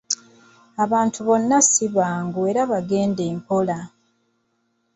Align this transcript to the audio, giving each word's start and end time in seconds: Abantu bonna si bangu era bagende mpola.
Abantu 0.83 1.19
bonna 1.27 1.57
si 1.71 1.85
bangu 1.95 2.39
era 2.49 2.61
bagende 2.71 3.23
mpola. 3.37 3.77